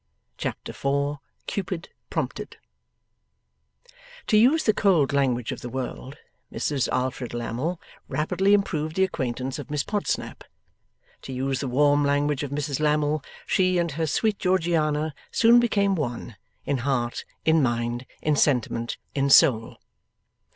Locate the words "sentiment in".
18.35-19.29